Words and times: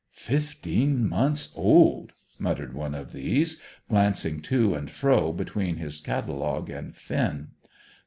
"Fifteen 0.13 1.07
months 1.07 1.53
old!" 1.55 2.13
muttered 2.39 2.73
one 2.73 2.95
of 2.95 3.11
these, 3.11 3.61
glancing 3.87 4.41
to 4.41 4.73
and 4.73 4.89
fro 4.89 5.31
between 5.31 5.75
his 5.75 6.01
catalogue 6.01 6.71
and 6.71 6.95
Finn. 6.95 7.49